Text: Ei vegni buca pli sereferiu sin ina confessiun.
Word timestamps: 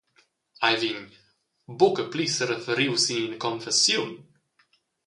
Ei 0.67 0.75
vegni 0.83 1.05
buca 1.79 2.03
pli 2.11 2.25
sereferiu 2.35 2.93
sin 3.03 3.21
ina 3.25 3.37
confessiun. 3.45 4.11